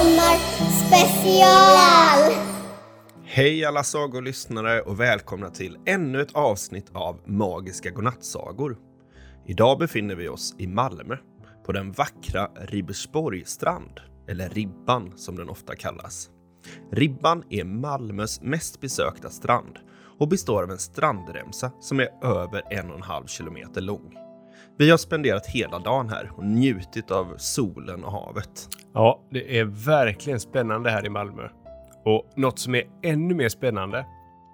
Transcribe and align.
Sommarspecial! 0.00 2.32
Hej 3.24 3.64
alla 3.64 3.82
sagolyssnare 3.82 4.80
och 4.80 5.00
välkomna 5.00 5.50
till 5.50 5.78
ännu 5.86 6.20
ett 6.20 6.32
avsnitt 6.32 6.90
av 6.92 7.20
Magiska 7.26 7.90
godnattsagor. 7.90 8.76
Idag 9.46 9.78
befinner 9.78 10.14
vi 10.14 10.28
oss 10.28 10.54
i 10.58 10.66
Malmö, 10.66 11.16
på 11.66 11.72
den 11.72 11.92
vackra 11.92 12.46
Ribersborgsstrand, 12.46 14.00
eller 14.28 14.48
Ribban 14.48 15.12
som 15.16 15.36
den 15.36 15.48
ofta 15.48 15.76
kallas. 15.76 16.30
Ribban 16.92 17.44
är 17.50 17.64
Malmös 17.64 18.40
mest 18.42 18.80
besökta 18.80 19.30
strand 19.30 19.78
och 20.18 20.28
består 20.28 20.62
av 20.62 20.70
en 20.70 20.78
strandremsa 20.78 21.72
som 21.80 22.00
är 22.00 22.24
över 22.24 22.62
en 22.70 22.90
och 22.90 22.96
en 22.96 23.02
halv 23.02 23.26
kilometer 23.26 23.80
lång. 23.80 24.29
Vi 24.78 24.90
har 24.90 24.98
spenderat 24.98 25.46
hela 25.46 25.78
dagen 25.78 26.08
här 26.08 26.30
och 26.36 26.44
njutit 26.44 27.10
av 27.10 27.34
solen 27.36 28.04
och 28.04 28.12
havet. 28.12 28.68
Ja, 28.94 29.20
det 29.30 29.58
är 29.58 29.64
verkligen 29.64 30.40
spännande 30.40 30.90
här 30.90 31.06
i 31.06 31.08
Malmö. 31.08 31.42
Och 32.04 32.32
något 32.36 32.58
som 32.58 32.74
är 32.74 32.82
ännu 33.02 33.34
mer 33.34 33.48
spännande, 33.48 34.06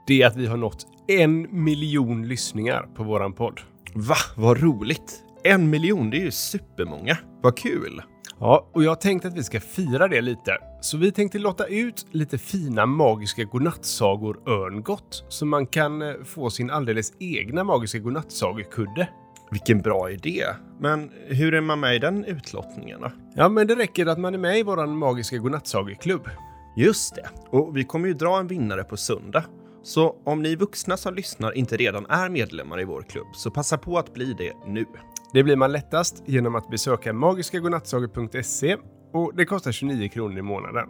det 0.06 0.22
är 0.22 0.26
att 0.26 0.36
vi 0.36 0.46
har 0.46 0.56
nått 0.56 0.86
en 1.08 1.64
miljon 1.64 2.28
lyssningar 2.28 2.88
på 2.94 3.04
våran 3.04 3.32
podd. 3.32 3.60
Va, 3.94 4.16
vad 4.36 4.60
roligt! 4.60 5.22
En 5.44 5.70
miljon, 5.70 6.10
det 6.10 6.16
är 6.16 6.24
ju 6.24 6.30
supermånga. 6.30 7.18
Vad 7.42 7.58
kul! 7.58 8.02
Ja, 8.40 8.70
och 8.72 8.84
jag 8.84 9.00
tänkte 9.00 9.28
att 9.28 9.34
vi 9.34 9.42
ska 9.42 9.60
fira 9.60 10.08
det 10.08 10.20
lite. 10.20 10.58
Så 10.80 10.96
vi 10.98 11.12
tänkte 11.12 11.38
låta 11.38 11.66
ut 11.66 12.06
lite 12.10 12.38
fina 12.38 12.86
magiska 12.86 13.44
godnattsagor 13.44 14.40
örngott 14.46 15.24
så 15.28 15.46
man 15.46 15.66
kan 15.66 16.02
eh, 16.02 16.14
få 16.24 16.50
sin 16.50 16.70
alldeles 16.70 17.12
egna 17.20 17.64
magiska 17.64 17.98
godnattsagekudde. 17.98 19.08
Vilken 19.50 19.82
bra 19.82 20.10
idé. 20.10 20.44
Men 20.80 21.10
hur 21.26 21.54
är 21.54 21.60
man 21.60 21.80
med 21.80 21.96
i 21.96 21.98
den 21.98 22.24
utlottningen 22.24 23.00
då? 23.00 23.12
Ja, 23.34 23.48
men 23.48 23.66
det 23.66 23.74
räcker 23.74 24.06
att 24.06 24.18
man 24.18 24.34
är 24.34 24.38
med 24.38 24.58
i 24.58 24.62
våran 24.62 24.98
magiska 24.98 25.38
godnattsageklubb. 25.38 26.28
Just 26.76 27.14
det. 27.14 27.28
Och 27.50 27.76
vi 27.76 27.84
kommer 27.84 28.08
ju 28.08 28.14
dra 28.14 28.38
en 28.38 28.46
vinnare 28.46 28.84
på 28.84 28.96
söndag. 28.96 29.44
Så 29.82 30.16
om 30.24 30.42
ni 30.42 30.56
vuxna 30.56 30.96
som 30.96 31.14
lyssnar 31.14 31.52
inte 31.52 31.76
redan 31.76 32.06
är 32.06 32.28
medlemmar 32.28 32.80
i 32.80 32.84
vår 32.84 33.02
klubb, 33.02 33.26
så 33.34 33.50
passa 33.50 33.78
på 33.78 33.98
att 33.98 34.14
bli 34.14 34.34
det 34.38 34.52
nu. 34.66 34.84
Det 35.32 35.42
blir 35.42 35.56
man 35.56 35.72
lättast 35.72 36.22
genom 36.26 36.54
att 36.54 36.70
besöka 36.70 37.12
magiskagodnattsagor.se 37.12 38.76
och 39.12 39.32
det 39.36 39.44
kostar 39.44 39.72
29 39.72 40.08
kronor 40.08 40.38
i 40.38 40.42
månaden. 40.42 40.88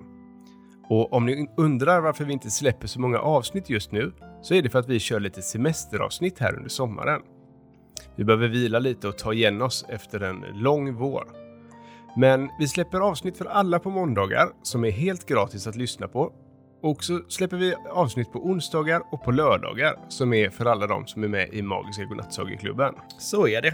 Och 0.89 1.13
om 1.13 1.27
ni 1.27 1.49
undrar 1.57 2.01
varför 2.01 2.25
vi 2.25 2.33
inte 2.33 2.51
släpper 2.51 2.87
så 2.87 3.01
många 3.01 3.19
avsnitt 3.19 3.71
just 3.71 3.93
nu 3.93 4.13
så 4.43 4.55
är 4.55 4.63
det 4.63 4.71
för 4.71 4.79
att 4.79 4.89
vi 4.89 4.99
kör 4.99 5.21
lite 5.21 5.43
semesteravsnitt 5.43 6.39
här 6.39 6.57
under 6.57 6.69
sommaren. 6.69 7.21
Vi 8.17 8.25
behöver 8.25 8.49
vila 8.49 8.79
lite 8.79 9.09
och 9.09 9.19
ta 9.19 9.33
igen 9.33 9.63
oss 9.63 9.85
efter 9.89 10.21
en 10.21 10.45
lång 10.55 10.95
vår. 10.95 11.25
Men 12.17 12.49
vi 12.59 12.69
släpper 12.69 13.01
avsnitt 13.01 13.39
för 13.39 13.45
alla 13.45 13.79
på 13.79 13.91
måndagar 13.91 14.49
som 14.63 14.85
är 14.85 14.91
helt 14.91 15.27
gratis 15.27 15.67
att 15.67 15.77
lyssna 15.77 16.09
på. 16.09 16.33
Och 16.83 17.05
så 17.05 17.21
släpper 17.29 17.57
vi 17.57 17.75
avsnitt 17.93 18.33
på 18.33 18.39
onsdagar 18.47 19.03
och 19.13 19.25
på 19.25 19.31
lördagar 19.31 19.95
som 20.09 20.33
är 20.33 20.51
för 20.51 20.67
alla 20.67 20.87
de 20.87 21.07
som 21.07 21.25
är 21.25 21.29
med 21.29 21.49
i 21.55 21.63
Magiska 21.63 22.05
Godnattsageklubben. 22.05 22.95
Så 23.19 23.49
är 23.49 23.63
det. 23.63 23.69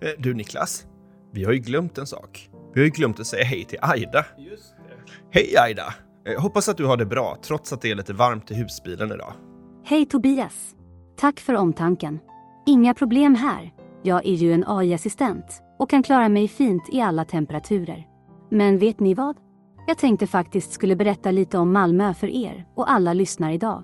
Eh, 0.00 0.10
Du 0.18 0.34
Niklas, 0.34 0.86
vi 1.32 1.44
har 1.44 1.52
ju 1.52 1.58
glömt 1.58 1.98
en 1.98 2.06
sak. 2.06 2.50
Vi 2.74 2.80
har 2.80 2.84
ju 2.84 2.90
glömt 2.90 3.20
att 3.20 3.26
säga 3.26 3.44
hej 3.44 3.64
till 3.64 3.78
Aida. 3.82 4.24
Just 4.38 4.74
det. 4.76 5.12
Hej 5.30 5.54
Aida! 5.58 5.94
Eh, 6.28 6.40
Hoppas 6.42 6.68
att 6.68 6.76
du 6.76 6.84
har 6.84 6.96
det 6.96 7.06
bra, 7.06 7.36
trots 7.42 7.72
att 7.72 7.80
det 7.82 7.90
är 7.90 7.94
lite 7.94 8.12
varmt 8.12 8.50
i 8.50 8.54
husbilen 8.54 9.12
idag. 9.12 9.32
Hej 9.84 10.06
Tobias! 10.06 10.74
Tack 11.16 11.40
för 11.40 11.54
omtanken. 11.54 12.18
Inga 12.66 12.94
problem 12.94 13.34
här. 13.34 13.72
Jag 14.02 14.26
är 14.26 14.34
ju 14.34 14.52
en 14.52 14.64
AI-assistent 14.66 15.62
och 15.78 15.90
kan 15.90 16.02
klara 16.02 16.28
mig 16.28 16.48
fint 16.48 16.82
i 16.92 17.00
alla 17.00 17.24
temperaturer. 17.24 18.06
Men 18.50 18.78
vet 18.78 19.00
ni 19.00 19.14
vad? 19.14 19.36
Jag 19.86 19.98
tänkte 19.98 20.26
faktiskt 20.26 20.72
skulle 20.72 20.96
berätta 20.96 21.30
lite 21.30 21.58
om 21.58 21.72
Malmö 21.72 22.14
för 22.14 22.26
er 22.26 22.66
och 22.74 22.90
alla 22.90 23.12
lyssnar 23.12 23.50
idag. 23.52 23.82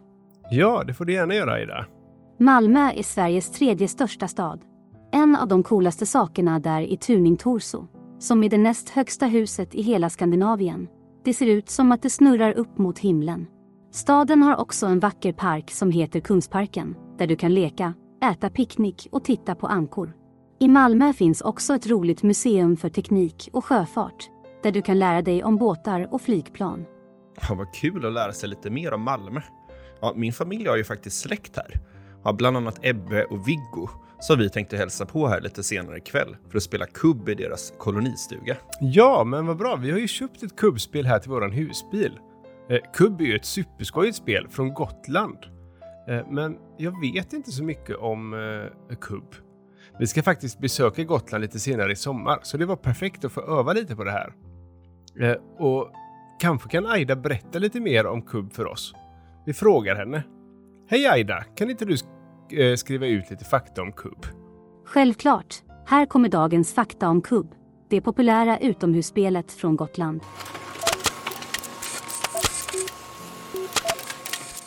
Ja, 0.50 0.84
det 0.86 0.94
får 0.94 1.04
du 1.04 1.12
gärna 1.12 1.34
göra 1.34 1.62
Ida. 1.62 1.86
Malmö 2.38 2.90
är 2.90 3.02
Sveriges 3.02 3.50
tredje 3.50 3.88
största 3.88 4.28
stad. 4.28 4.60
En 5.12 5.36
av 5.36 5.48
de 5.48 5.62
coolaste 5.62 6.06
sakerna 6.06 6.58
där 6.58 6.80
är 6.80 6.96
Tuning 6.96 7.36
Torso, 7.36 7.86
som 8.18 8.44
är 8.44 8.48
det 8.48 8.58
näst 8.58 8.88
högsta 8.88 9.26
huset 9.26 9.74
i 9.74 9.82
hela 9.82 10.10
Skandinavien. 10.10 10.88
Det 11.24 11.34
ser 11.34 11.46
ut 11.46 11.68
som 11.68 11.92
att 11.92 12.02
det 12.02 12.10
snurrar 12.10 12.52
upp 12.52 12.78
mot 12.78 12.98
himlen. 12.98 13.46
Staden 13.92 14.42
har 14.42 14.56
också 14.56 14.86
en 14.86 15.00
vacker 15.00 15.32
park 15.32 15.70
som 15.70 15.90
heter 15.90 16.20
Kungsparken, 16.20 16.96
där 17.18 17.26
du 17.26 17.36
kan 17.36 17.54
leka, 17.54 17.94
äta 18.30 18.50
picknick 18.50 19.08
och 19.12 19.24
titta 19.24 19.54
på 19.54 19.66
ankor. 19.66 20.12
I 20.60 20.68
Malmö 20.68 21.12
finns 21.12 21.40
också 21.40 21.74
ett 21.74 21.86
roligt 21.86 22.22
museum 22.22 22.76
för 22.76 22.88
teknik 22.88 23.48
och 23.52 23.64
sjöfart, 23.64 24.30
där 24.62 24.72
du 24.72 24.82
kan 24.82 24.98
lära 24.98 25.22
dig 25.22 25.44
om 25.44 25.56
båtar 25.56 26.08
och 26.14 26.22
flygplan. 26.22 26.84
Ja, 27.48 27.54
vad 27.54 27.74
kul 27.74 28.06
att 28.06 28.12
lära 28.12 28.32
sig 28.32 28.48
lite 28.48 28.70
mer 28.70 28.94
om 28.94 29.02
Malmö. 29.02 29.40
Ja, 30.00 30.12
min 30.16 30.32
familj 30.32 30.68
har 30.68 30.76
ju 30.76 30.84
faktiskt 30.84 31.20
släkt 31.20 31.56
här. 31.56 31.80
Ja, 32.24 32.32
bland 32.32 32.56
annat 32.56 32.78
Ebbe 32.82 33.24
och 33.24 33.48
Viggo, 33.48 33.88
som 34.20 34.38
vi 34.38 34.50
tänkte 34.50 34.76
hälsa 34.76 35.06
på 35.06 35.28
här 35.28 35.40
lite 35.40 35.62
senare 35.62 35.96
ikväll 35.96 36.36
för 36.50 36.56
att 36.56 36.62
spela 36.62 36.86
kubb 36.86 37.28
i 37.28 37.34
deras 37.34 37.72
kolonistuga. 37.78 38.56
Ja, 38.80 39.24
men 39.24 39.46
vad 39.46 39.56
bra. 39.56 39.76
Vi 39.76 39.90
har 39.90 39.98
ju 39.98 40.08
köpt 40.08 40.42
ett 40.42 40.56
kubbspel 40.56 41.06
här 41.06 41.18
till 41.18 41.30
våran 41.30 41.52
husbil. 41.52 42.18
Eh, 42.68 42.78
kubb 42.94 43.20
är 43.20 43.24
ju 43.24 43.36
ett 43.36 43.44
superskojigt 43.44 44.16
spel 44.16 44.48
från 44.48 44.74
Gotland. 44.74 45.38
Eh, 46.08 46.26
men 46.30 46.56
jag 46.76 47.00
vet 47.00 47.32
inte 47.32 47.52
så 47.52 47.64
mycket 47.64 47.96
om 47.96 48.34
eh, 48.90 48.96
kubb. 48.96 49.34
Vi 49.98 50.06
ska 50.06 50.22
faktiskt 50.22 50.58
besöka 50.60 51.04
Gotland 51.04 51.42
lite 51.42 51.58
senare 51.58 51.92
i 51.92 51.96
sommar, 51.96 52.38
så 52.42 52.56
det 52.56 52.66
var 52.66 52.76
perfekt 52.76 53.24
att 53.24 53.32
få 53.32 53.40
öva 53.40 53.72
lite 53.72 53.96
på 53.96 54.04
det 54.04 54.10
här. 54.10 54.32
Eh, 55.20 55.36
och 55.58 55.90
kanske 56.40 56.68
kan 56.68 56.86
Aida 56.86 57.16
berätta 57.16 57.58
lite 57.58 57.80
mer 57.80 58.06
om 58.06 58.22
kubb 58.22 58.52
för 58.52 58.66
oss. 58.66 58.94
Vi 59.46 59.52
frågar 59.52 59.96
henne. 59.96 60.22
Hej 60.88 61.06
Aida, 61.06 61.44
kan 61.56 61.70
inte 61.70 61.84
du 61.84 61.94
sk- 61.94 62.70
eh, 62.70 62.76
skriva 62.76 63.06
ut 63.06 63.30
lite 63.30 63.44
fakta 63.44 63.82
om 63.82 63.92
kubb? 63.92 64.26
Självklart. 64.84 65.54
Här 65.86 66.06
kommer 66.06 66.28
dagens 66.28 66.74
fakta 66.74 67.08
om 67.08 67.22
kubb. 67.22 67.54
Det 67.88 68.00
populära 68.00 68.58
utomhusspelet 68.58 69.52
från 69.52 69.76
Gotland. 69.76 70.20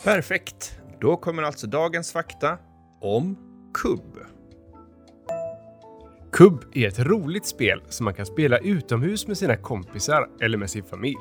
Perfekt. 0.04 0.77
Då 1.00 1.16
kommer 1.16 1.42
alltså 1.42 1.66
dagens 1.66 2.12
fakta 2.12 2.58
om 3.00 3.36
kubb. 3.74 4.18
Kubb 6.32 6.64
är 6.72 6.88
ett 6.88 6.98
roligt 6.98 7.46
spel 7.46 7.82
som 7.88 8.04
man 8.04 8.14
kan 8.14 8.26
spela 8.26 8.58
utomhus 8.58 9.26
med 9.26 9.38
sina 9.38 9.56
kompisar 9.56 10.28
eller 10.40 10.58
med 10.58 10.70
sin 10.70 10.84
familj. 10.84 11.16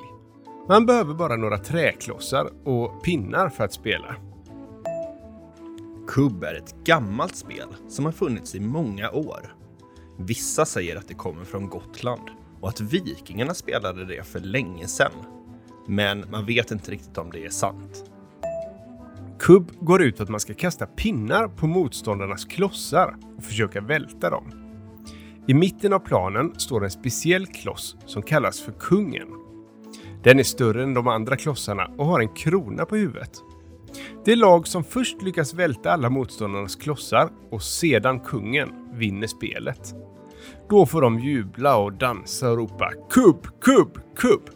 Man 0.67 0.85
behöver 0.85 1.13
bara 1.13 1.35
några 1.35 1.57
träklossar 1.57 2.49
och 2.67 3.03
pinnar 3.03 3.49
för 3.49 3.63
att 3.63 3.73
spela. 3.73 4.16
Kubb 6.07 6.43
är 6.43 6.55
ett 6.55 6.75
gammalt 6.83 7.35
spel 7.35 7.67
som 7.87 8.05
har 8.05 8.11
funnits 8.11 8.55
i 8.55 8.59
många 8.59 9.11
år. 9.11 9.55
Vissa 10.17 10.66
säger 10.66 10.95
att 10.95 11.07
det 11.07 11.13
kommer 11.13 11.45
från 11.45 11.69
Gotland 11.69 12.29
och 12.61 12.69
att 12.69 12.81
vikingarna 12.81 13.53
spelade 13.53 14.05
det 14.05 14.23
för 14.23 14.39
länge 14.39 14.87
sedan. 14.87 15.11
Men 15.87 16.25
man 16.31 16.45
vet 16.45 16.71
inte 16.71 16.91
riktigt 16.91 17.17
om 17.17 17.31
det 17.31 17.45
är 17.45 17.49
sant. 17.49 18.11
Kubb 19.39 19.71
går 19.79 20.01
ut 20.01 20.17
på 20.17 20.23
att 20.23 20.29
man 20.29 20.39
ska 20.39 20.53
kasta 20.53 20.85
pinnar 20.85 21.47
på 21.47 21.67
motståndarnas 21.67 22.45
klossar 22.45 23.15
och 23.37 23.43
försöka 23.43 23.81
välta 23.81 24.29
dem. 24.29 24.51
I 25.47 25.53
mitten 25.53 25.93
av 25.93 25.99
planen 25.99 26.59
står 26.59 26.83
en 26.83 26.91
speciell 26.91 27.47
kloss 27.47 27.95
som 28.05 28.21
kallas 28.21 28.61
för 28.61 28.71
Kungen. 28.71 29.27
Den 30.23 30.39
är 30.39 30.43
större 30.43 30.83
än 30.83 30.93
de 30.93 31.07
andra 31.07 31.35
klossarna 31.35 31.91
och 31.97 32.05
har 32.05 32.19
en 32.19 32.33
krona 32.33 32.85
på 32.85 32.95
huvudet. 32.95 33.31
Det 34.25 34.35
lag 34.35 34.67
som 34.67 34.83
först 34.83 35.21
lyckas 35.21 35.53
välta 35.53 35.91
alla 35.91 36.09
motståndarnas 36.09 36.75
klossar 36.75 37.29
och 37.51 37.63
sedan 37.63 38.19
kungen 38.19 38.69
vinner 38.93 39.27
spelet. 39.27 39.95
Då 40.69 40.85
får 40.85 41.01
de 41.01 41.19
jubla 41.19 41.78
och 41.78 41.93
dansa 41.93 42.51
och 42.51 42.57
ropa 42.57 42.91
kubb, 43.09 43.47
kubb, 43.61 43.99
kubb. 44.16 44.49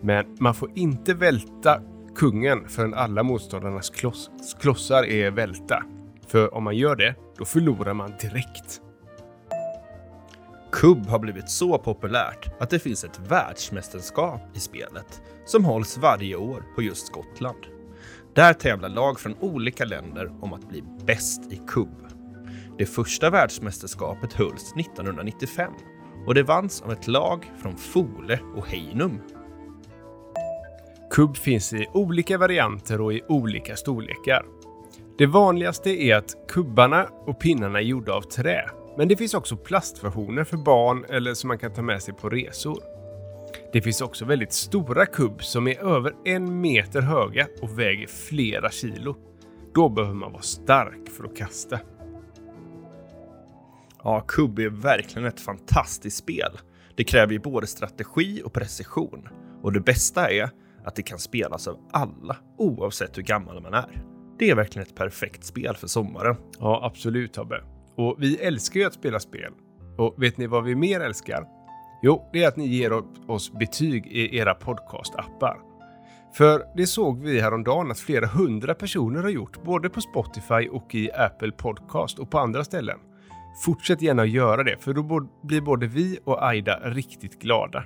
Men 0.00 0.36
man 0.40 0.54
får 0.54 0.70
inte 0.74 1.14
välta 1.14 1.80
kungen 2.14 2.68
förrän 2.68 2.94
alla 2.94 3.22
motståndarnas 3.22 3.90
kloss, 3.90 4.30
klossar 4.60 5.04
är 5.04 5.30
välta. 5.30 5.82
För 6.26 6.54
om 6.54 6.64
man 6.64 6.76
gör 6.76 6.96
det, 6.96 7.14
då 7.38 7.44
förlorar 7.44 7.94
man 7.94 8.12
direkt. 8.20 8.80
Kubb 10.72 11.06
har 11.06 11.18
blivit 11.18 11.50
så 11.50 11.78
populärt 11.78 12.60
att 12.60 12.70
det 12.70 12.78
finns 12.78 13.04
ett 13.04 13.20
världsmästerskap 13.28 14.40
i 14.54 14.60
spelet 14.60 15.22
som 15.46 15.64
hålls 15.64 15.98
varje 15.98 16.36
år 16.36 16.64
på 16.74 16.82
just 16.82 17.06
Skottland. 17.06 17.66
Där 18.34 18.52
tävlar 18.52 18.88
lag 18.88 19.20
från 19.20 19.34
olika 19.40 19.84
länder 19.84 20.32
om 20.40 20.52
att 20.52 20.68
bli 20.68 20.82
bäst 21.06 21.52
i 21.52 21.60
kubb. 21.66 22.06
Det 22.78 22.86
första 22.86 23.30
världsmästerskapet 23.30 24.32
hölls 24.32 24.72
1995 24.80 25.72
och 26.26 26.34
det 26.34 26.42
vanns 26.42 26.82
av 26.82 26.92
ett 26.92 27.06
lag 27.06 27.52
från 27.58 27.76
Fole 27.76 28.40
och 28.56 28.66
Heinum. 28.66 29.20
Kubb 31.14 31.36
finns 31.36 31.72
i 31.72 31.86
olika 31.92 32.38
varianter 32.38 33.00
och 33.00 33.12
i 33.12 33.22
olika 33.28 33.76
storlekar. 33.76 34.44
Det 35.18 35.26
vanligaste 35.26 35.90
är 35.90 36.16
att 36.16 36.36
kubbarna 36.48 37.04
och 37.04 37.40
pinnarna 37.40 37.78
är 37.78 37.82
gjorda 37.82 38.12
av 38.12 38.22
trä, 38.22 38.70
men 38.96 39.08
det 39.08 39.16
finns 39.16 39.34
också 39.34 39.56
plastversioner 39.56 40.44
för 40.44 40.56
barn 40.56 41.04
eller 41.08 41.34
som 41.34 41.48
man 41.48 41.58
kan 41.58 41.72
ta 41.72 41.82
med 41.82 42.02
sig 42.02 42.14
på 42.14 42.28
resor. 42.28 42.82
Det 43.72 43.82
finns 43.82 44.00
också 44.00 44.24
väldigt 44.24 44.52
stora 44.52 45.06
kubb 45.06 45.44
som 45.44 45.68
är 45.68 45.84
över 45.84 46.14
en 46.24 46.60
meter 46.60 47.00
höga 47.00 47.46
och 47.62 47.78
väger 47.78 48.06
flera 48.06 48.70
kilo. 48.70 49.16
Då 49.74 49.88
behöver 49.88 50.14
man 50.14 50.32
vara 50.32 50.42
stark 50.42 51.08
för 51.16 51.24
att 51.24 51.36
kasta. 51.36 51.78
Ja, 54.04 54.20
kubb 54.20 54.58
är 54.58 54.68
verkligen 54.68 55.28
ett 55.28 55.40
fantastiskt 55.40 56.16
spel. 56.16 56.58
Det 56.94 57.04
kräver 57.04 57.32
ju 57.32 57.38
både 57.38 57.66
strategi 57.66 58.42
och 58.44 58.52
precision. 58.52 59.28
Och 59.62 59.72
det 59.72 59.80
bästa 59.80 60.30
är 60.30 60.50
att 60.84 60.96
det 60.96 61.02
kan 61.02 61.18
spelas 61.18 61.68
av 61.68 61.76
alla, 61.92 62.36
oavsett 62.58 63.18
hur 63.18 63.22
gammal 63.22 63.62
man 63.62 63.74
är. 63.74 64.02
Det 64.38 64.50
är 64.50 64.54
verkligen 64.54 64.88
ett 64.88 64.94
perfekt 64.94 65.44
spel 65.44 65.76
för 65.76 65.86
sommaren. 65.86 66.36
Ja, 66.58 66.80
absolut 66.82 67.32
Tobbe. 67.32 67.60
Och 67.96 68.16
vi 68.18 68.36
älskar 68.36 68.80
ju 68.80 68.86
att 68.86 68.94
spela 68.94 69.20
spel. 69.20 69.52
Och 69.98 70.22
vet 70.22 70.38
ni 70.38 70.46
vad 70.46 70.64
vi 70.64 70.74
mer 70.74 71.00
älskar? 71.00 71.46
Jo, 72.02 72.30
det 72.32 72.44
är 72.44 72.48
att 72.48 72.56
ni 72.56 72.66
ger 72.66 73.02
oss 73.30 73.52
betyg 73.52 74.06
i 74.06 74.36
era 74.36 74.54
podcastappar. 74.54 75.58
För 76.34 76.62
det 76.76 76.86
såg 76.86 77.22
vi 77.22 77.40
häromdagen 77.40 77.90
att 77.90 77.98
flera 77.98 78.26
hundra 78.26 78.74
personer 78.74 79.22
har 79.22 79.30
gjort, 79.30 79.62
både 79.64 79.90
på 79.90 80.00
Spotify 80.00 80.68
och 80.68 80.94
i 80.94 81.12
Apple 81.12 81.52
Podcast 81.52 82.18
och 82.18 82.30
på 82.30 82.38
andra 82.38 82.64
ställen. 82.64 82.98
Fortsätt 83.64 84.02
gärna 84.02 84.22
att 84.22 84.28
göra 84.28 84.62
det, 84.62 84.76
för 84.80 84.92
då 84.92 85.28
blir 85.42 85.60
både 85.60 85.86
vi 85.86 86.18
och 86.24 86.46
Aida 86.46 86.80
riktigt 86.84 87.42
glada. 87.42 87.84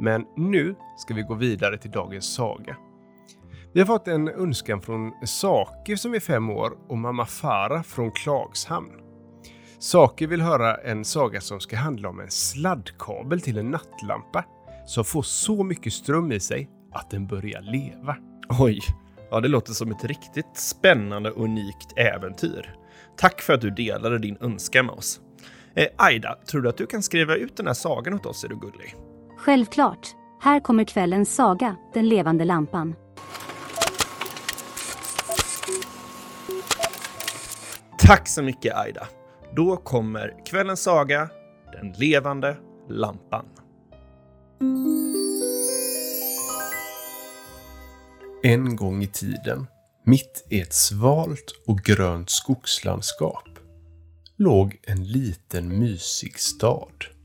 Men 0.00 0.24
nu 0.36 0.74
ska 0.96 1.14
vi 1.14 1.22
gå 1.22 1.34
vidare 1.34 1.78
till 1.78 1.90
dagens 1.90 2.34
saga. 2.34 2.76
Vi 3.72 3.80
har 3.80 3.86
fått 3.86 4.08
en 4.08 4.28
önskan 4.28 4.82
från 4.82 5.12
Sake 5.26 5.96
som 5.96 6.14
är 6.14 6.20
fem 6.20 6.50
år 6.50 6.72
och 6.88 6.98
mamma 6.98 7.26
Farah 7.26 7.82
från 7.82 8.10
Klagshamn. 8.12 8.92
Sake 9.78 10.26
vill 10.26 10.40
höra 10.40 10.74
en 10.76 11.04
saga 11.04 11.40
som 11.40 11.60
ska 11.60 11.76
handla 11.76 12.08
om 12.08 12.20
en 12.20 12.30
sladdkabel 12.30 13.40
till 13.40 13.58
en 13.58 13.70
nattlampa 13.70 14.44
som 14.86 15.04
får 15.04 15.22
så 15.22 15.64
mycket 15.64 15.92
ström 15.92 16.32
i 16.32 16.40
sig 16.40 16.70
att 16.92 17.10
den 17.10 17.26
börjar 17.26 17.60
leva. 17.60 18.16
Oj, 18.58 18.80
ja 19.30 19.40
det 19.40 19.48
låter 19.48 19.72
som 19.72 19.90
ett 19.90 20.04
riktigt 20.04 20.56
spännande 20.56 21.30
och 21.30 21.44
unikt 21.44 21.92
äventyr. 21.96 22.76
Tack 23.16 23.40
för 23.40 23.52
att 23.52 23.60
du 23.60 23.70
delade 23.70 24.18
din 24.18 24.36
önskan 24.40 24.86
med 24.86 24.94
oss. 24.94 25.20
Eh, 25.74 25.86
Aida, 25.96 26.38
tror 26.46 26.62
du 26.62 26.68
att 26.68 26.76
du 26.76 26.86
kan 26.86 27.02
skriva 27.02 27.34
ut 27.34 27.56
den 27.56 27.66
här 27.66 27.74
sagan 27.74 28.14
åt 28.14 28.26
oss? 28.26 28.44
Är 28.44 28.48
du 28.48 28.56
gullig? 28.56 28.94
Självklart. 29.36 30.08
Här 30.40 30.60
kommer 30.60 30.84
kvällens 30.84 31.34
saga, 31.34 31.76
Den 31.94 32.08
levande 32.08 32.44
lampan. 32.44 32.94
Tack 37.98 38.28
så 38.28 38.42
mycket 38.42 38.76
Aida. 38.76 39.06
Då 39.56 39.76
kommer 39.76 40.44
kvällens 40.46 40.82
saga, 40.82 41.30
Den 41.72 41.92
levande 41.92 42.56
lampan. 42.88 43.46
En 48.42 48.76
gång 48.76 49.02
i 49.02 49.06
tiden, 49.06 49.66
mitt 50.04 50.46
i 50.50 50.60
ett 50.60 50.74
svalt 50.74 51.62
och 51.66 51.78
grönt 51.78 52.30
skogslandskap, 52.30 53.48
låg 54.36 54.80
en 54.82 55.04
liten 55.04 55.78
mysig 55.78 56.38
stad. 56.38 57.15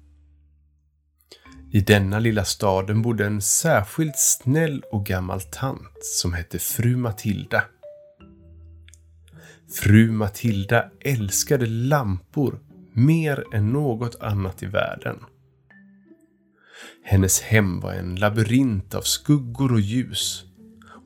I 1.74 1.82
denna 1.82 2.20
lilla 2.20 2.46
staden 2.46 3.02
bodde 3.02 3.26
en 3.26 3.42
särskilt 3.42 4.18
snäll 4.18 4.84
och 4.92 5.06
gammal 5.06 5.42
tant 5.42 6.06
som 6.06 6.34
hette 6.34 6.60
fru 6.60 6.96
Matilda. 6.96 7.64
Fru 9.74 10.12
Matilda 10.12 10.92
älskade 11.00 11.66
lampor 11.66 12.60
mer 12.94 13.44
än 13.54 13.70
något 13.70 14.22
annat 14.22 14.64
i 14.64 14.66
världen. 14.66 15.20
Hennes 17.04 17.42
hem 17.42 17.80
var 17.80 17.94
en 17.94 18.16
labyrint 18.16 18.96
av 18.96 19.02
skuggor 19.02 19.72
och 19.74 19.80
ljus 19.80 20.46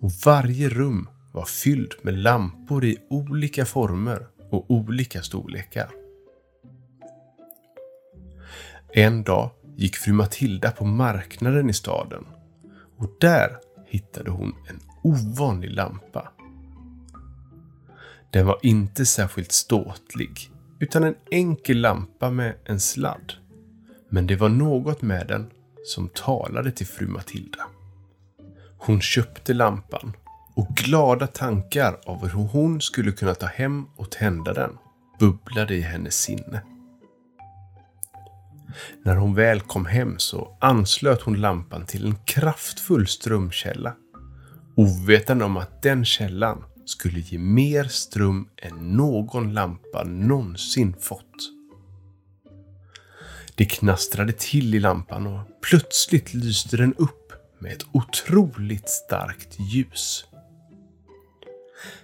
och 0.02 0.12
varje 0.26 0.70
rum 0.70 1.10
var 1.32 1.46
fylld 1.46 1.94
med 2.02 2.18
lampor 2.18 2.86
i 2.86 2.98
olika 3.10 3.66
former 3.66 4.28
och 4.52 4.72
olika 4.72 5.22
storlekar. 5.22 5.90
En 8.94 9.24
dag 9.24 9.52
gick 9.78 9.96
fru 9.96 10.14
Matilda 10.14 10.72
på 10.72 10.86
marknaden 10.86 11.70
i 11.70 11.74
staden 11.74 12.26
och 12.98 13.10
där 13.20 13.58
hittade 13.86 14.32
hon 14.32 14.56
en 14.70 14.80
ovanlig 15.04 15.72
lampa. 15.72 16.32
Den 18.32 18.46
var 18.46 18.60
inte 18.62 19.06
särskilt 19.06 19.52
ståtlig, 19.52 20.52
utan 20.80 21.04
en 21.04 21.16
enkel 21.32 21.82
lampa 21.82 22.30
med 22.30 22.56
en 22.66 22.80
sladd. 22.80 23.34
Men 24.10 24.28
det 24.28 24.36
var 24.36 24.50
något 24.50 25.02
med 25.02 25.28
den 25.28 25.52
som 25.86 26.10
talade 26.10 26.72
till 26.72 26.88
fru 26.88 27.08
Matilda. 27.08 27.68
Hon 28.78 29.02
köpte 29.02 29.54
lampan 29.54 30.14
och 30.56 30.68
glada 30.68 31.28
tankar 31.28 32.00
av 32.06 32.28
hur 32.28 32.48
hon 32.48 32.82
skulle 32.82 33.12
kunna 33.12 33.36
ta 33.36 33.46
hem 33.46 33.86
och 33.96 34.12
tända 34.12 34.54
den 34.54 34.78
bubblade 35.20 35.76
i 35.76 35.82
hennes 35.82 36.16
sinne. 36.16 36.62
När 39.04 39.16
hon 39.16 39.36
väl 39.36 39.62
kom 39.62 39.86
hem 39.86 40.20
så 40.20 40.58
anslöt 40.62 41.22
hon 41.22 41.42
lampan 41.42 41.86
till 41.86 42.06
en 42.06 42.16
kraftfull 42.26 43.08
strömkälla. 43.08 43.94
Ovetande 44.76 45.46
om 45.46 45.58
att 45.58 45.82
den 45.82 46.06
källan 46.06 46.64
skulle 46.86 47.20
ge 47.20 47.38
mer 47.38 47.84
ström 47.84 48.48
än 48.58 48.98
någon 48.98 49.54
lampa 49.54 50.04
någonsin 50.04 50.96
fått. 51.02 51.52
Det 53.56 53.66
knastrade 53.66 54.32
till 54.32 54.76
i 54.76 54.80
lampan 54.80 55.28
och 55.28 55.40
plötsligt 55.70 56.34
lyste 56.34 56.78
den 56.78 56.94
upp 56.94 57.34
med 57.60 57.72
ett 57.72 57.86
otroligt 57.92 58.90
starkt 58.90 59.60
ljus. 59.60 60.26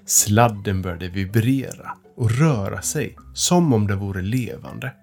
Sladden 0.06 0.82
började 0.82 1.08
vibrera 1.08 1.98
och 2.16 2.32
röra 2.32 2.82
sig 2.82 3.18
som 3.34 3.74
om 3.74 3.88
det 3.88 3.96
vore 3.96 4.22
levande. 4.22 4.94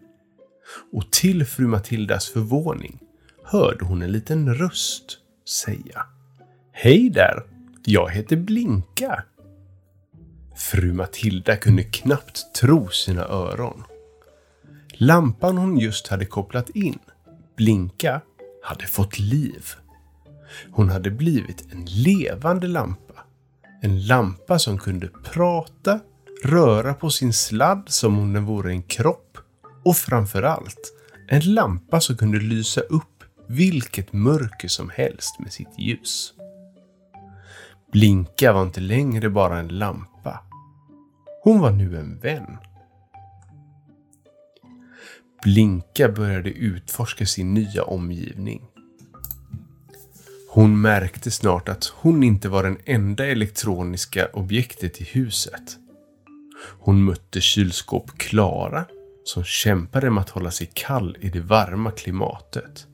Och 0.93 1.11
till 1.11 1.47
fru 1.47 1.67
Matildas 1.67 2.29
förvåning 2.29 2.99
hörde 3.45 3.85
hon 3.85 4.03
en 4.03 4.13
liten 4.13 4.55
röst 4.55 5.19
säga 5.49 6.07
Hej 6.73 7.11
där! 7.11 7.43
Jag 7.85 8.11
heter 8.11 8.37
Blinka. 8.37 9.25
Fru 10.57 10.93
Matilda 10.93 11.57
kunde 11.57 11.83
knappt 11.83 12.55
tro 12.55 12.89
sina 12.89 13.25
öron. 13.25 13.83
Lampan 14.93 15.59
hon 15.59 15.79
just 15.79 16.09
hade 16.09 16.25
kopplat 16.25 16.71
in, 16.71 16.99
Blinka, 17.57 18.21
hade 18.63 18.87
fått 18.87 19.19
liv. 19.19 19.65
Hon 20.71 20.89
hade 20.89 21.11
blivit 21.11 21.73
en 21.73 21.85
levande 21.85 22.67
lampa. 22.67 23.15
En 23.83 24.07
lampa 24.07 24.59
som 24.59 24.79
kunde 24.79 25.09
prata, 25.09 26.01
röra 26.45 26.95
på 26.95 27.11
sin 27.11 27.33
sladd 27.33 27.85
som 27.87 28.19
om 28.19 28.33
den 28.33 28.45
vore 28.45 28.71
en 28.71 28.83
kropp 28.83 29.39
och 29.89 29.97
framförallt 29.97 30.93
en 31.29 31.55
lampa 31.55 32.01
som 32.01 32.17
kunde 32.17 32.39
lysa 32.39 32.81
upp 32.81 33.25
vilket 33.47 34.13
mörker 34.13 34.69
som 34.69 34.91
helst 34.91 35.41
med 35.41 35.53
sitt 35.53 35.79
ljus. 35.79 36.33
Blinka 37.93 38.53
var 38.53 38.63
inte 38.63 38.81
längre 38.81 39.31
bara 39.31 39.59
en 39.59 39.69
lampa. 39.69 40.41
Hon 41.43 41.61
var 41.61 41.71
nu 41.71 41.99
en 41.99 42.19
vän. 42.19 42.59
Blinka 45.43 46.09
började 46.09 46.51
utforska 46.51 47.27
sin 47.27 47.55
nya 47.55 47.83
omgivning. 47.83 48.63
Hon 50.51 50.81
märkte 50.81 51.31
snart 51.31 51.69
att 51.69 51.85
hon 51.85 52.23
inte 52.23 52.49
var 52.49 52.63
den 52.63 52.79
enda 52.85 53.27
elektroniska 53.27 54.29
objektet 54.33 55.01
i 55.01 55.05
huset. 55.05 55.77
Hon 56.79 57.05
mötte 57.05 57.41
kylskåp 57.41 58.19
Klara 58.19 58.85
som 59.29 59.45
kämpade 59.45 60.11
med 60.11 60.21
att 60.21 60.31
hålla 60.31 60.51
sig 60.51 60.71
kall 60.75 61.17
i 61.21 61.31
det 61.31 61.41
varma 61.41 61.91
klimatet. 61.91 62.87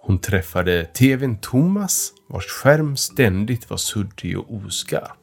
Hon 0.00 0.18
träffade 0.18 0.84
TVn 0.84 1.38
Thomas 1.38 2.12
vars 2.28 2.46
skärm 2.46 2.96
ständigt 2.96 3.70
var 3.70 3.76
suddig 3.76 4.38
och 4.38 4.54
oskarp. 4.54 5.18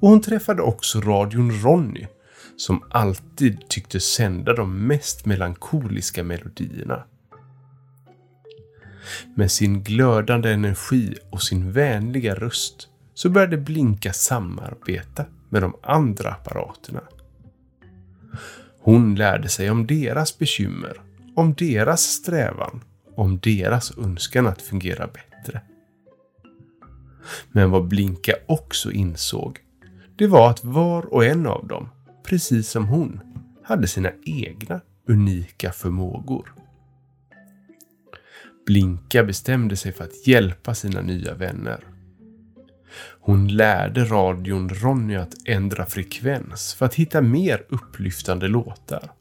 Och 0.00 0.08
hon 0.08 0.20
träffade 0.20 0.62
också 0.62 1.00
radion 1.00 1.62
Ronny 1.62 2.06
som 2.56 2.84
alltid 2.90 3.68
tyckte 3.68 4.00
sända 4.00 4.52
de 4.52 4.86
mest 4.86 5.26
melankoliska 5.26 6.24
melodierna. 6.24 7.04
Med 9.34 9.52
sin 9.52 9.82
glödande 9.82 10.52
energi 10.52 11.14
och 11.30 11.42
sin 11.42 11.72
vänliga 11.72 12.34
röst 12.34 12.88
så 13.14 13.30
började 13.30 13.56
Blinka 13.56 14.12
samarbeta 14.12 15.24
med 15.48 15.62
de 15.62 15.76
andra 15.82 16.30
apparaterna. 16.30 17.02
Hon 18.86 19.14
lärde 19.14 19.48
sig 19.48 19.70
om 19.70 19.86
deras 19.86 20.38
bekymmer, 20.38 21.00
om 21.34 21.54
deras 21.54 22.02
strävan, 22.02 22.84
om 23.14 23.38
deras 23.38 23.98
önskan 23.98 24.46
att 24.46 24.62
fungera 24.62 25.06
bättre. 25.06 25.60
Men 27.52 27.70
vad 27.70 27.88
Blinka 27.88 28.32
också 28.46 28.92
insåg, 28.92 29.58
det 30.16 30.26
var 30.26 30.50
att 30.50 30.64
var 30.64 31.14
och 31.14 31.24
en 31.24 31.46
av 31.46 31.66
dem, 31.66 31.88
precis 32.24 32.68
som 32.68 32.88
hon, 32.88 33.20
hade 33.64 33.86
sina 33.86 34.10
egna 34.24 34.80
unika 35.08 35.72
förmågor. 35.72 36.54
Blinka 38.66 39.24
bestämde 39.24 39.76
sig 39.76 39.92
för 39.92 40.04
att 40.04 40.26
hjälpa 40.26 40.74
sina 40.74 41.00
nya 41.00 41.34
vänner. 41.34 41.84
Hon 43.20 43.48
lärde 43.48 44.04
radion 44.04 44.68
Ronny 44.68 45.14
att 45.16 45.34
ändra 45.44 45.86
frekvens 45.86 46.74
för 46.74 46.86
att 46.86 46.94
hitta 46.94 47.20
mer 47.20 47.62
upplyftande 47.68 48.48
låtar. 48.48 49.12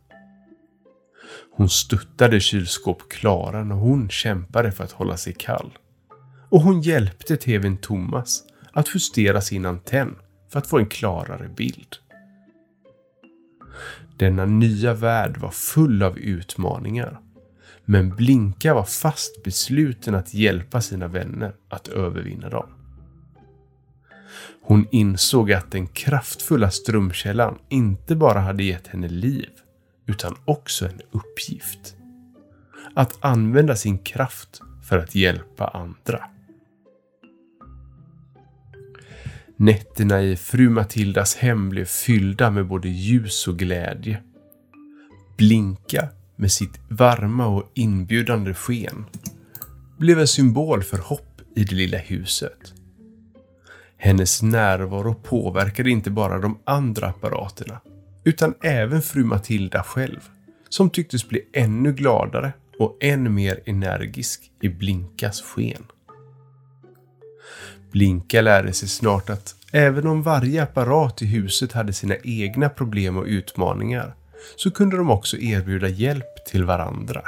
Hon 1.52 1.70
stöttade 1.70 2.40
kylskåp 2.40 3.10
Klara 3.10 3.64
när 3.64 3.76
hon 3.76 4.10
kämpade 4.10 4.72
för 4.72 4.84
att 4.84 4.92
hålla 4.92 5.18
sig 5.18 5.34
kall. 5.34 5.78
Och 6.50 6.62
hon 6.62 6.82
hjälpte 6.82 7.38
TVn 7.38 7.78
Thomas 7.78 8.44
att 8.72 8.96
justera 8.96 9.42
sin 9.42 9.66
antenn 9.66 10.16
för 10.52 10.60
att 10.60 10.68
få 10.68 10.78
en 10.78 10.88
klarare 10.88 11.48
bild. 11.48 11.96
Denna 14.18 14.46
nya 14.46 14.94
värld 14.94 15.38
var 15.38 15.52
full 15.52 16.04
av 16.04 16.18
utmaningar. 16.18 17.20
Men 17.86 18.16
Blinka 18.16 18.74
var 18.74 18.84
fast 18.84 19.44
besluten 19.44 20.16
att 20.16 20.34
hjälpa 20.34 20.82
sina 20.82 21.08
vänner 21.08 21.54
att 21.70 21.88
övervinna 21.88 22.50
dem. 22.50 22.75
Hon 24.62 24.88
insåg 24.92 25.52
att 25.52 25.72
den 25.72 25.88
kraftfulla 25.88 26.72
strömkällan 26.72 27.58
inte 27.70 28.16
bara 28.16 28.40
hade 28.40 28.64
gett 28.64 28.88
henne 28.88 29.08
liv, 29.08 29.50
utan 30.08 30.36
också 30.46 30.86
en 30.86 31.02
uppgift. 31.12 31.96
Att 32.96 33.18
använda 33.20 33.76
sin 33.76 33.98
kraft 33.98 34.62
för 34.90 34.98
att 34.98 35.16
hjälpa 35.16 35.68
andra. 35.68 36.30
Nätterna 39.58 40.22
i 40.22 40.36
fru 40.36 40.70
Matildas 40.70 41.36
hem 41.36 41.70
blev 41.70 41.86
fyllda 41.86 42.52
med 42.52 42.68
både 42.68 42.90
ljus 42.90 43.48
och 43.48 43.60
glädje. 43.60 44.24
Blinka 45.38 46.10
med 46.36 46.52
sitt 46.52 46.80
varma 46.90 47.48
och 47.48 47.72
inbjudande 47.74 48.54
sken 48.54 49.06
blev 49.98 50.20
en 50.20 50.28
symbol 50.28 50.84
för 50.84 50.98
hopp 50.98 51.42
i 51.56 51.64
det 51.64 51.76
lilla 51.76 51.98
huset. 51.98 52.74
Hennes 53.98 54.42
närvaro 54.42 55.14
påverkade 55.14 55.90
inte 55.90 56.12
bara 56.12 56.40
de 56.40 56.60
andra 56.66 57.08
apparaterna 57.08 57.82
utan 58.24 58.54
även 58.62 59.02
fru 59.02 59.24
Matilda 59.24 59.84
själv 59.84 60.20
som 60.70 60.90
tycktes 60.90 61.30
bli 61.30 61.42
ännu 61.54 61.94
gladare 61.94 62.54
och 62.80 62.98
än 63.02 63.34
mer 63.34 63.60
energisk 63.66 64.52
i 64.62 64.70
Blinkas 64.70 65.42
sken. 65.42 65.84
Blinka 67.92 68.42
lärde 68.42 68.74
sig 68.74 68.90
snart 68.90 69.30
att 69.30 69.56
även 69.72 70.08
om 70.08 70.24
varje 70.24 70.64
apparat 70.64 71.22
i 71.22 71.26
huset 71.26 71.72
hade 71.72 71.94
sina 71.94 72.16
egna 72.24 72.70
problem 72.70 73.18
och 73.18 73.26
utmaningar 73.26 74.16
så 74.56 74.72
kunde 74.72 74.98
de 74.98 75.10
också 75.10 75.38
erbjuda 75.38 75.88
hjälp 75.88 76.46
till 76.46 76.66
varandra. 76.66 77.22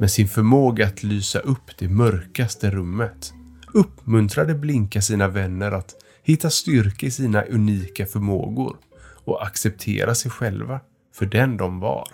Med 0.00 0.10
sin 0.10 0.28
förmåga 0.28 0.86
att 0.86 1.02
lysa 1.02 1.38
upp 1.38 1.78
det 1.78 1.88
mörkaste 1.88 2.70
rummet 2.70 3.32
uppmuntrade 3.74 4.54
Blinka 4.54 5.02
sina 5.02 5.28
vänner 5.28 5.72
att 5.72 5.94
hitta 6.22 6.50
styrka 6.50 7.06
i 7.06 7.10
sina 7.10 7.42
unika 7.42 8.06
förmågor 8.06 8.76
och 9.24 9.46
acceptera 9.46 10.14
sig 10.14 10.30
själva 10.30 10.80
för 11.14 11.26
den 11.26 11.56
de 11.56 11.80
var. 11.80 12.08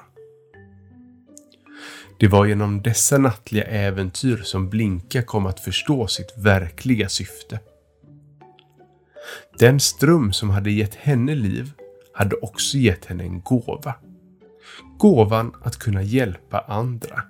Det 2.18 2.28
var 2.28 2.46
genom 2.46 2.82
dessa 2.82 3.18
nattliga 3.18 3.64
äventyr 3.64 4.36
som 4.36 4.68
Blinka 4.68 5.22
kom 5.22 5.46
att 5.46 5.60
förstå 5.60 6.06
sitt 6.06 6.34
verkliga 6.36 7.08
syfte. 7.08 7.60
Den 9.58 9.80
ström 9.80 10.32
som 10.32 10.50
hade 10.50 10.70
gett 10.70 10.94
henne 10.94 11.34
liv 11.34 11.72
hade 12.14 12.36
också 12.36 12.76
gett 12.76 13.04
henne 13.04 13.24
en 13.24 13.40
gåva. 13.40 13.94
Gåvan 14.98 15.52
att 15.62 15.76
kunna 15.76 16.02
hjälpa 16.02 16.60
andra. 16.60 17.22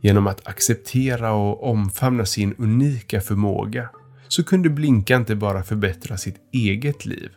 Genom 0.00 0.26
att 0.26 0.46
acceptera 0.48 1.32
och 1.32 1.70
omfamna 1.70 2.26
sin 2.26 2.54
unika 2.58 3.20
förmåga 3.20 3.90
så 4.28 4.44
kunde 4.44 4.70
Blinka 4.70 5.16
inte 5.16 5.36
bara 5.36 5.62
förbättra 5.62 6.16
sitt 6.16 6.36
eget 6.52 7.04
liv 7.06 7.30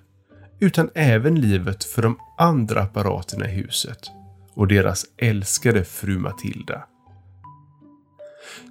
utan 0.60 0.89
även 0.96 1.41
livet 1.41 1.84
för 1.84 2.01
de 2.01 2.20
andra 2.38 2.82
apparaterna 2.82 3.50
i 3.50 3.53
huset 3.53 4.12
och 4.53 4.67
deras 4.67 5.05
älskade 5.17 5.84
fru 5.84 6.17
Matilda. 6.20 6.86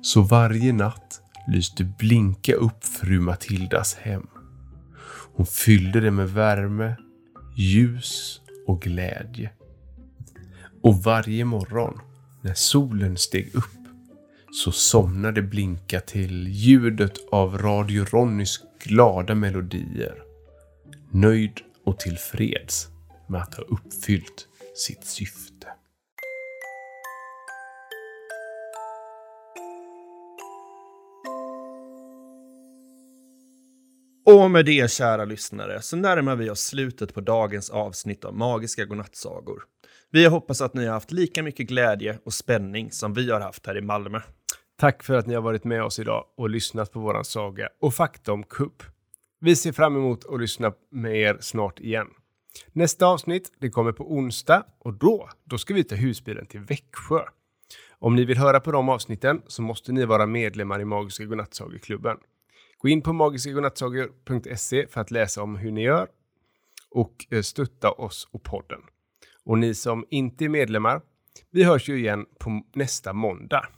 Så 0.03 0.23
varje 0.23 0.73
natt 0.73 1.21
lyste 1.49 1.85
blinka 1.85 2.55
upp 2.55 2.85
fru 2.85 3.21
Matildas 3.21 3.95
hem. 3.95 4.27
Hon 5.35 5.47
fyllde 5.47 6.01
det 6.01 6.11
med 6.11 6.31
värme, 6.31 6.97
ljus 7.57 8.41
och 8.67 8.83
glädje. 8.83 9.51
Och 10.83 11.03
varje 11.03 11.45
morgon 11.45 12.01
när 12.43 12.55
solen 12.55 13.17
steg 13.17 13.55
upp 13.55 13.82
så 14.53 14.73
somnade 14.73 15.43
Blinka 15.43 16.01
till 16.01 16.49
ljudet 16.49 17.13
av 17.31 17.59
Radio 17.59 18.05
Ronnys 18.05 18.61
glada 18.85 19.35
melodier. 19.35 20.23
Nöjd 21.11 21.61
och 21.85 22.01
tillfreds 22.01 22.89
med 23.29 23.43
att 23.43 23.55
ha 23.55 23.65
uppfyllt 23.65 24.49
sitt 24.75 25.05
syfte. 25.05 25.67
Och 34.27 34.51
med 34.51 34.67
det, 34.67 34.91
kära 34.91 35.25
lyssnare, 35.25 35.83
så 35.83 35.97
närmar 35.97 36.37
vi 36.37 36.51
oss 36.51 36.61
slutet 36.61 37.15
på 37.15 37.21
dagens 37.21 37.71
avsnitt 37.71 38.25
av 38.25 38.35
Magiska 38.35 38.85
godnattsagor. 38.85 39.63
Vi 40.11 40.27
hoppas 40.27 40.61
att 40.61 40.75
ni 40.75 40.87
har 40.87 40.93
haft 40.93 41.13
lika 41.13 41.43
mycket 41.43 41.69
glädje 41.69 42.19
och 42.25 42.35
spänning 42.35 42.93
som 42.93 43.15
vi 43.15 43.31
har 43.31 43.41
haft 43.41 43.67
här 43.67 43.79
i 43.79 43.81
Malmö. 43.81 44.21
Tack 44.83 45.03
för 45.03 45.15
att 45.15 45.27
ni 45.27 45.35
har 45.35 45.43
varit 45.43 45.65
med 45.65 45.83
oss 45.85 45.99
idag 45.99 46.25
och 46.37 46.51
lyssnat 46.51 46.93
på 46.93 47.01
våran 47.01 47.25
saga 47.25 47.69
och 47.81 47.95
fakta 47.95 48.33
om 48.33 48.43
kupp. 48.43 48.83
Vi 49.41 49.57
ser 49.57 49.73
fram 49.73 49.97
emot 49.97 50.25
att 50.25 50.41
lyssna 50.41 50.73
med 50.91 51.17
er 51.17 51.37
snart 51.41 51.81
igen. 51.81 52.07
Nästa 52.73 53.07
avsnitt, 53.07 53.53
det 53.59 53.71
kommer 53.71 53.93
på 53.93 54.13
onsdag 54.13 54.67
och 54.79 54.95
då, 54.95 55.29
då 55.45 55.59
ska 55.59 55.75
vi 55.75 55.85
ta 55.85 55.95
husbilen 55.95 56.47
till 56.47 56.61
Växjö. 56.61 57.21
Om 57.99 58.17
ni 58.17 58.25
vill 58.25 58.39
höra 58.39 58.61
på 58.61 58.73
de 58.73 58.89
avsnitten 58.89 59.43
så 59.47 59.63
måste 59.63 59.93
ni 59.93 60.05
vara 60.05 60.27
medlemmar 60.27 60.81
i 60.81 60.85
Magiska 60.85 61.25
Godnattsagoklubben. 61.25 62.17
Gå 62.79 62.89
in 62.89 63.03
på 63.03 63.13
magiskagodnattsagor.se 63.13 64.87
för 64.87 65.01
att 65.01 65.11
läsa 65.11 65.43
om 65.43 65.57
hur 65.57 65.73
ni 65.73 65.83
gör 65.83 66.09
och 66.91 67.27
eh, 67.31 67.43
stötta 67.43 67.91
oss 67.91 68.29
och 68.33 68.43
podden. 68.43 68.81
Och 69.45 69.59
ni 69.59 69.75
som 69.75 70.07
inte 70.11 70.45
är 70.45 70.49
medlemmar, 70.49 71.01
vi 71.51 71.65
hörs 71.65 71.89
ju 71.89 71.99
igen 71.99 72.27
på 72.39 72.63
nästa 72.75 73.13
måndag. 73.13 73.69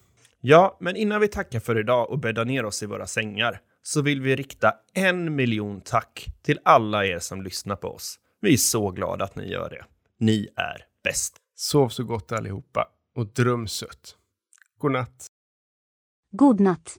Ja, 0.47 0.77
men 0.81 0.97
innan 0.97 1.21
vi 1.21 1.29
tackar 1.29 1.61
för 1.61 1.79
idag 1.79 2.11
och 2.11 2.19
bäddar 2.19 2.45
ner 2.45 2.65
oss 2.65 2.83
i 2.83 2.87
våra 2.87 3.07
sängar 3.07 3.61
så 3.83 4.03
vill 4.03 4.21
vi 4.21 4.37
rikta 4.37 4.75
en 4.95 5.35
miljon 5.35 5.81
tack 5.81 6.27
till 6.43 6.59
alla 6.63 7.07
er 7.07 7.19
som 7.19 7.43
lyssnar 7.43 7.77
på 7.77 7.89
oss. 7.89 8.19
Vi 8.41 8.53
är 8.53 8.57
så 8.57 8.91
glada 8.91 9.25
att 9.25 9.37
ni 9.37 9.51
gör 9.51 9.71
det. 9.71 9.85
Ni 10.19 10.49
är 10.57 10.87
bäst. 11.05 11.37
Sov 11.55 11.89
så 11.89 12.05
gott 12.05 12.33
allihopa 12.33 12.89
och 13.15 13.27
dröm 13.27 13.69
sött. 13.69 14.17
God 14.79 14.93
natt. 14.93 15.27
God 16.31 16.61
natt. 16.61 16.97